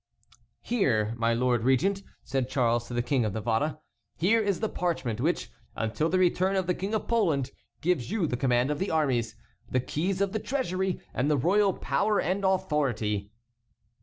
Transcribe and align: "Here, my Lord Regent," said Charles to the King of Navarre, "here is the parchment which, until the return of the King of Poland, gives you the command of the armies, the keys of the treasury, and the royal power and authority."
"Here, 0.63 1.13
my 1.15 1.35
Lord 1.35 1.63
Regent," 1.63 2.01
said 2.23 2.49
Charles 2.49 2.87
to 2.87 2.95
the 2.95 3.03
King 3.03 3.23
of 3.23 3.33
Navarre, 3.35 3.77
"here 4.17 4.41
is 4.41 4.59
the 4.59 4.67
parchment 4.67 5.21
which, 5.21 5.51
until 5.75 6.09
the 6.09 6.17
return 6.17 6.55
of 6.55 6.65
the 6.65 6.73
King 6.73 6.95
of 6.95 7.07
Poland, 7.07 7.51
gives 7.81 8.09
you 8.09 8.25
the 8.25 8.35
command 8.35 8.71
of 8.71 8.79
the 8.79 8.89
armies, 8.89 9.35
the 9.69 9.79
keys 9.79 10.19
of 10.19 10.31
the 10.31 10.39
treasury, 10.39 10.99
and 11.13 11.29
the 11.29 11.37
royal 11.37 11.71
power 11.73 12.19
and 12.19 12.43
authority." 12.43 13.29